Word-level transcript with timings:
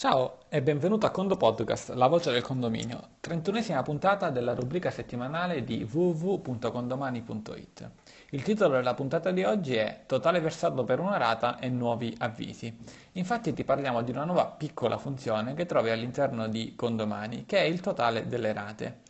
Ciao 0.00 0.38
e 0.48 0.62
benvenuto 0.62 1.04
a 1.04 1.10
Condo 1.10 1.36
Podcast, 1.36 1.90
la 1.90 2.06
voce 2.06 2.32
del 2.32 2.40
condominio, 2.40 3.16
31esima 3.22 3.82
puntata 3.82 4.30
della 4.30 4.54
rubrica 4.54 4.90
settimanale 4.90 5.62
di 5.62 5.82
www.condomani.it. 5.82 7.90
Il 8.30 8.42
titolo 8.42 8.76
della 8.76 8.94
puntata 8.94 9.30
di 9.30 9.44
oggi 9.44 9.74
è 9.74 10.04
Totale 10.06 10.40
versato 10.40 10.84
per 10.84 11.00
una 11.00 11.18
rata 11.18 11.58
e 11.58 11.68
nuovi 11.68 12.16
avvisi. 12.18 12.74
Infatti 13.12 13.52
ti 13.52 13.62
parliamo 13.62 14.00
di 14.00 14.10
una 14.10 14.24
nuova 14.24 14.46
piccola 14.46 14.96
funzione 14.96 15.52
che 15.52 15.66
trovi 15.66 15.90
all'interno 15.90 16.48
di 16.48 16.74
Condomani, 16.74 17.44
che 17.44 17.58
è 17.58 17.64
il 17.64 17.82
totale 17.82 18.26
delle 18.26 18.54
rate. 18.54 19.00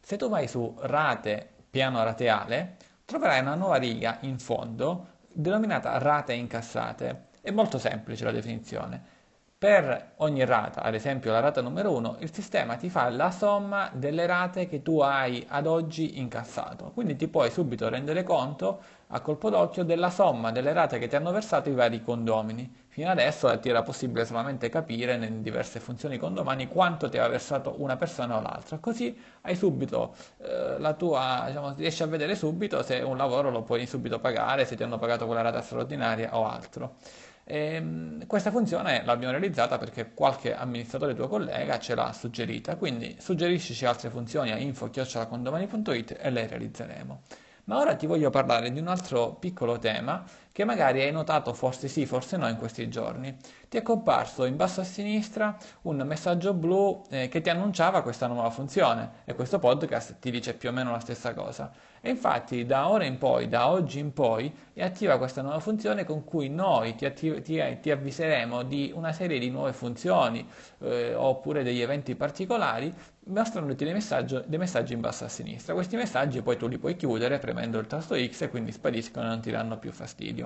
Se 0.00 0.16
tu 0.16 0.28
vai 0.28 0.48
su 0.48 0.76
rate 0.80 1.50
piano 1.70 2.02
rateale, 2.02 2.78
troverai 3.04 3.42
una 3.42 3.54
nuova 3.54 3.76
riga 3.76 4.18
in 4.22 4.40
fondo 4.40 5.06
denominata 5.28 5.96
rate 5.98 6.32
incassate. 6.32 7.26
È 7.40 7.52
molto 7.52 7.78
semplice 7.78 8.24
la 8.24 8.32
definizione. 8.32 9.20
Per 9.62 10.14
ogni 10.16 10.44
rata, 10.44 10.82
ad 10.82 10.92
esempio 10.92 11.30
la 11.30 11.38
rata 11.38 11.60
numero 11.60 11.92
1, 11.92 12.16
il 12.18 12.34
sistema 12.34 12.74
ti 12.74 12.90
fa 12.90 13.08
la 13.10 13.30
somma 13.30 13.90
delle 13.92 14.26
rate 14.26 14.66
che 14.66 14.82
tu 14.82 14.98
hai 14.98 15.46
ad 15.48 15.68
oggi 15.68 16.18
incassato. 16.18 16.90
Quindi 16.92 17.14
ti 17.14 17.28
puoi 17.28 17.48
subito 17.48 17.88
rendere 17.88 18.24
conto 18.24 18.82
a 19.06 19.20
colpo 19.20 19.50
d'occhio 19.50 19.84
della 19.84 20.10
somma 20.10 20.50
delle 20.50 20.72
rate 20.72 20.98
che 20.98 21.06
ti 21.06 21.14
hanno 21.14 21.30
versato 21.30 21.68
i 21.68 21.74
vari 21.74 22.02
condomini. 22.02 22.74
Fino 22.88 23.08
adesso 23.08 23.56
ti 23.60 23.68
era 23.68 23.82
possibile 23.82 24.24
solamente 24.24 24.68
capire 24.68 25.16
nelle 25.16 25.40
diverse 25.42 25.78
funzioni 25.78 26.18
condomani 26.18 26.66
quanto 26.66 27.08
ti 27.08 27.18
aveva 27.18 27.30
versato 27.30 27.76
una 27.78 27.96
persona 27.96 28.38
o 28.38 28.40
l'altra. 28.40 28.78
Così 28.78 29.16
hai 29.42 29.54
subito 29.54 30.16
eh, 30.38 30.74
la 30.80 30.94
tua, 30.94 31.44
diciamo, 31.46 31.74
riesci 31.76 32.02
a 32.02 32.06
vedere 32.06 32.34
subito 32.34 32.82
se 32.82 32.96
un 32.96 33.16
lavoro 33.16 33.48
lo 33.52 33.62
puoi 33.62 33.86
subito 33.86 34.18
pagare, 34.18 34.64
se 34.64 34.74
ti 34.74 34.82
hanno 34.82 34.98
pagato 34.98 35.24
quella 35.26 35.42
rata 35.42 35.62
straordinaria 35.62 36.36
o 36.36 36.48
altro. 36.48 36.96
E, 37.44 37.74
ehm, 37.74 38.26
questa 38.26 38.50
funzione 38.50 39.02
l'abbiamo 39.04 39.32
realizzata 39.32 39.78
perché 39.78 40.12
qualche 40.14 40.54
amministratore 40.54 41.14
tuo 41.14 41.28
collega 41.28 41.78
ce 41.78 41.94
l'ha 41.94 42.12
suggerita, 42.12 42.76
quindi 42.76 43.16
suggeriscici 43.18 43.84
altre 43.84 44.10
funzioni 44.10 44.52
a 44.52 44.56
info-condomani.it 44.56 46.16
e 46.20 46.30
le 46.30 46.46
realizzeremo. 46.46 47.22
Ma 47.64 47.78
ora 47.78 47.94
ti 47.94 48.06
voglio 48.06 48.30
parlare 48.30 48.72
di 48.72 48.80
un 48.80 48.88
altro 48.88 49.34
piccolo 49.34 49.78
tema 49.78 50.24
che 50.52 50.64
magari 50.64 51.02
hai 51.02 51.10
notato 51.10 51.52
forse 51.54 51.88
sì, 51.88 52.06
forse 52.06 52.36
no 52.36 52.46
in 52.48 52.56
questi 52.56 52.88
giorni. 52.88 53.34
Ti 53.68 53.78
è 53.78 53.82
comparso 53.82 54.44
in 54.44 54.56
basso 54.56 54.82
a 54.82 54.84
sinistra 54.84 55.56
un 55.82 55.96
messaggio 56.06 56.52
blu 56.52 57.02
eh, 57.08 57.28
che 57.28 57.40
ti 57.40 57.48
annunciava 57.48 58.02
questa 58.02 58.26
nuova 58.26 58.50
funzione 58.50 59.22
e 59.24 59.34
questo 59.34 59.58
podcast 59.58 60.18
ti 60.18 60.30
dice 60.30 60.54
più 60.54 60.68
o 60.68 60.72
meno 60.72 60.90
la 60.90 61.00
stessa 61.00 61.32
cosa. 61.32 61.72
E 62.04 62.10
infatti 62.10 62.66
da 62.66 62.88
ora 62.88 63.04
in 63.04 63.16
poi, 63.16 63.48
da 63.48 63.68
oggi 63.70 63.98
in 63.98 64.12
poi, 64.12 64.52
è 64.74 64.82
attiva 64.82 65.18
questa 65.18 65.40
nuova 65.40 65.60
funzione 65.60 66.04
con 66.04 66.24
cui 66.24 66.48
noi 66.48 66.94
ti, 66.96 67.04
attiv- 67.04 67.40
ti, 67.42 67.60
ti 67.80 67.90
avviseremo 67.90 68.62
di 68.64 68.92
una 68.94 69.12
serie 69.12 69.38
di 69.38 69.50
nuove 69.50 69.72
funzioni 69.72 70.46
eh, 70.80 71.14
oppure 71.14 71.62
degli 71.62 71.80
eventi 71.80 72.14
particolari 72.16 72.92
mostrandoti 73.24 73.84
dei 73.84 73.92
dei 74.46 74.58
messaggi 74.58 74.92
in 74.92 75.00
basso 75.00 75.24
a 75.24 75.28
sinistra. 75.28 75.74
Questi 75.74 75.96
messaggi 75.96 76.42
poi 76.42 76.56
tu 76.56 76.66
li 76.66 76.78
puoi 76.78 76.96
chiudere 76.96 77.38
premendo 77.38 77.78
il 77.78 77.86
tasto 77.86 78.16
X 78.16 78.42
e 78.42 78.50
quindi 78.50 78.72
spariscono 78.72 79.26
e 79.26 79.28
non 79.28 79.40
ti 79.40 79.50
danno 79.50 79.78
più 79.78 79.92
fastidio. 79.92 80.41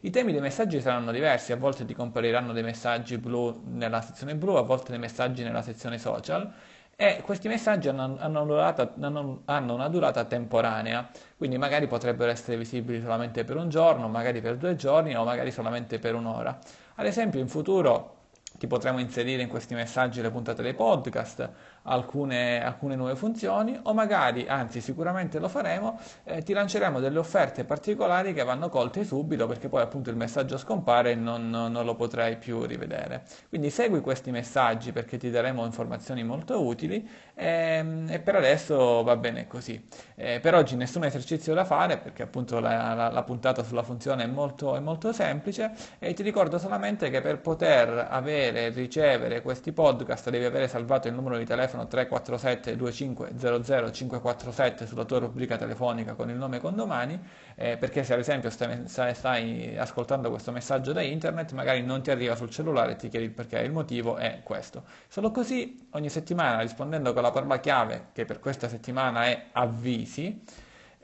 I 0.00 0.10
temi 0.10 0.32
dei 0.32 0.40
messaggi 0.40 0.80
saranno 0.80 1.12
diversi, 1.12 1.52
a 1.52 1.56
volte 1.56 1.84
ti 1.84 1.94
compariranno 1.94 2.52
dei 2.52 2.62
messaggi 2.62 3.18
blu 3.18 3.62
nella 3.66 4.00
sezione 4.00 4.34
blu, 4.34 4.54
a 4.54 4.62
volte 4.62 4.90
dei 4.90 4.98
messaggi 4.98 5.42
nella 5.42 5.62
sezione 5.62 5.98
social 5.98 6.52
e 6.96 7.20
questi 7.24 7.48
messaggi 7.48 7.88
hanno, 7.88 8.16
hanno, 8.18 8.44
durata, 8.44 8.92
hanno, 9.00 9.42
hanno, 9.46 9.74
una 9.74 9.88
durata 9.88 10.24
temporanea, 10.24 11.08
quindi 11.36 11.58
magari 11.58 11.86
potrebbero 11.86 12.30
essere 12.30 12.56
visibili 12.56 13.00
solamente 13.00 13.44
per 13.44 13.56
un 13.56 13.68
giorno, 13.68 14.08
magari 14.08 14.40
per 14.40 14.56
due 14.56 14.76
giorni 14.76 15.16
o 15.16 15.24
magari 15.24 15.50
solamente 15.50 15.98
per 15.98 16.14
un'ora. 16.14 16.58
Ad 16.96 17.06
esempio 17.06 17.40
in 17.40 17.48
futuro 17.48 18.21
ti 18.62 18.68
potremo 18.68 19.00
inserire 19.00 19.42
in 19.42 19.48
questi 19.48 19.74
messaggi 19.74 20.22
le 20.22 20.30
puntate 20.30 20.62
dei 20.62 20.72
podcast, 20.72 21.50
alcune, 21.82 22.62
alcune 22.62 22.94
nuove 22.94 23.16
funzioni 23.16 23.76
o 23.82 23.92
magari, 23.92 24.46
anzi 24.46 24.80
sicuramente 24.80 25.40
lo 25.40 25.48
faremo, 25.48 25.98
eh, 26.22 26.44
ti 26.44 26.52
lanceremo 26.52 27.00
delle 27.00 27.18
offerte 27.18 27.64
particolari 27.64 28.32
che 28.32 28.44
vanno 28.44 28.68
colte 28.68 29.02
subito 29.02 29.48
perché 29.48 29.68
poi 29.68 29.82
appunto 29.82 30.10
il 30.10 30.16
messaggio 30.16 30.58
scompare 30.58 31.10
e 31.10 31.14
non, 31.16 31.50
non, 31.50 31.72
lo 31.72 31.96
potrai 31.96 32.36
più 32.36 32.64
rivedere. 32.64 33.24
Quindi 33.48 33.68
segui 33.68 34.00
questi 34.00 34.30
messaggi 34.30 34.92
perché 34.92 35.16
ti 35.16 35.28
daremo 35.28 35.64
informazioni 35.64 36.22
molto 36.22 36.64
utili 36.64 37.04
e, 37.34 37.46
ehm, 37.78 38.06
e 38.10 38.20
per 38.20 38.36
adesso 38.36 39.02
va 39.02 39.16
bene 39.16 39.48
così. 39.48 39.84
Eh, 40.14 40.38
per 40.38 40.54
oggi 40.54 40.76
nessun 40.76 41.02
esercizio 41.02 41.52
da 41.52 41.64
fare 41.64 41.98
perché 41.98 42.22
appunto 42.22 42.60
la, 42.60 42.94
la, 42.94 43.10
la 43.10 43.22
puntata 43.24 43.64
sulla 43.64 43.82
funzione 43.82 44.22
è 44.22 44.28
molto, 44.28 44.76
è 44.76 44.80
molto 44.80 45.12
semplice 45.12 45.72
e 45.98 46.12
ti 46.14 46.22
ricordo 46.22 46.58
solamente 46.58 47.10
che 47.10 47.20
per 47.20 47.40
poter 47.40 48.06
avere 48.08 48.51
e 48.54 48.68
ricevere 48.68 49.42
questi 49.42 49.72
podcast 49.72 50.30
devi 50.30 50.44
avere 50.44 50.68
salvato 50.68 51.08
il 51.08 51.14
numero 51.14 51.38
di 51.38 51.44
telefono 51.44 51.60
telefono 51.62 51.86
347 51.86 52.76
2500 52.76 53.90
547 53.92 54.86
sulla 54.86 55.04
tua 55.04 55.18
rubrica 55.18 55.56
telefonica 55.56 56.14
con 56.14 56.30
il 56.30 56.36
nome 56.36 56.60
Condomani, 56.60 57.18
eh, 57.54 57.76
perché 57.76 58.04
se 58.04 58.12
ad 58.14 58.18
esempio 58.18 58.50
stai, 58.50 58.86
stai, 58.86 59.76
ascoltando 59.76 60.30
questo 60.30 60.52
messaggio 60.52 60.92
da 60.92 61.02
internet, 61.02 61.52
magari 61.52 61.82
non 61.82 62.02
ti 62.02 62.10
arriva 62.10 62.34
sul 62.34 62.50
cellulare 62.50 62.92
e 62.92 62.96
ti 62.96 63.08
chiedi 63.08 63.26
il 63.26 63.32
perché, 63.32 63.58
il 63.60 63.72
motivo 63.72 64.16
è 64.16 64.40
questo. 64.42 64.84
Solo 65.08 65.30
così 65.30 65.86
ogni 65.90 66.08
settimana 66.08 66.60
rispondendo 66.60 67.12
con 67.12 67.22
la 67.22 67.30
parola 67.30 67.60
chiave, 67.60 68.08
che 68.12 68.24
per 68.24 68.40
questa 68.40 68.68
settimana 68.68 69.24
è 69.24 69.46
avvisi, 69.52 70.42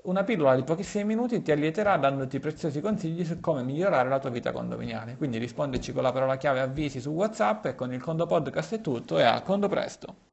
una 0.03 0.25
pillola 0.25 0.54
di 0.54 0.62
pochissimi 0.62 1.04
minuti 1.04 1.42
ti 1.42 1.53
allieterà 1.53 1.97
dandoti 1.97 2.38
preziosi 2.41 2.81
consigli 2.81 3.25
su 3.25 3.41
come 3.41 3.62
migliorare 3.62 4.09
la 4.09 4.19
tua 4.19 4.31
vita 4.31 4.53
condominiale. 4.53 5.16
Quindi 5.16 5.38
rispondici 5.38 5.92
con 5.92 6.03
la 6.03 6.12
parola 6.12 6.36
chiave 6.36 6.60
avvisi 6.60 7.00
su 7.00 7.10
WhatsApp 7.10 7.66
e 7.66 7.75
con 7.75 7.92
il 7.92 8.00
Condo 8.03 8.26
Podcast 8.26 8.75
è 8.75 8.81
tutto 8.81 9.19
e 9.19 9.22
a 9.22 9.42
Condo 9.42 9.69
presto! 9.69 10.26